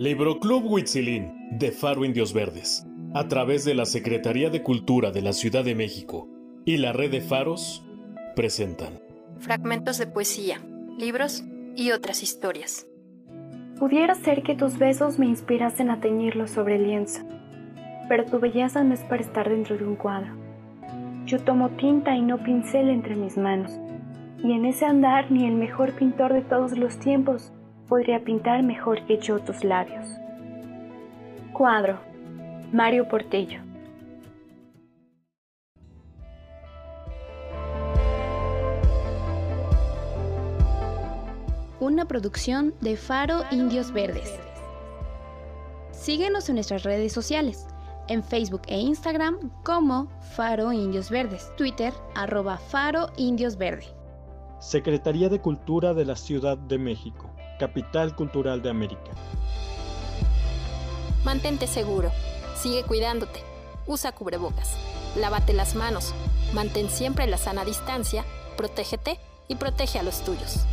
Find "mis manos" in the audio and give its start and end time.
23.16-23.72